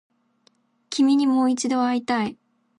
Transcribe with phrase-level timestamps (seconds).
[0.89, 2.35] 君にもう一度会いたい